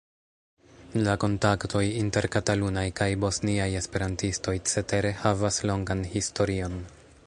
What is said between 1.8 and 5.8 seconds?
inter katalunaj kaj bosniaj esperantistoj cetere havas